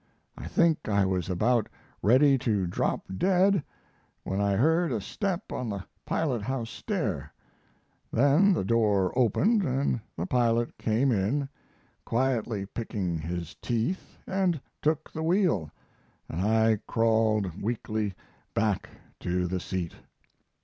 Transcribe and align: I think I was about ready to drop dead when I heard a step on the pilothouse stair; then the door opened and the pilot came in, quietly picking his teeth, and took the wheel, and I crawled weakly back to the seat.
I 0.35 0.47
think 0.47 0.89
I 0.89 1.05
was 1.05 1.29
about 1.29 1.69
ready 2.01 2.35
to 2.39 2.65
drop 2.65 3.03
dead 3.19 3.63
when 4.23 4.41
I 4.41 4.53
heard 4.55 4.91
a 4.91 4.99
step 4.99 5.51
on 5.51 5.69
the 5.69 5.85
pilothouse 6.07 6.71
stair; 6.71 7.31
then 8.11 8.51
the 8.51 8.65
door 8.65 9.15
opened 9.15 9.61
and 9.61 10.01
the 10.17 10.25
pilot 10.25 10.75
came 10.79 11.11
in, 11.11 11.49
quietly 12.03 12.65
picking 12.65 13.19
his 13.19 13.55
teeth, 13.61 14.17
and 14.25 14.59
took 14.81 15.11
the 15.13 15.21
wheel, 15.21 15.69
and 16.27 16.41
I 16.41 16.79
crawled 16.87 17.61
weakly 17.61 18.15
back 18.55 18.89
to 19.19 19.45
the 19.45 19.59
seat. 19.59 19.93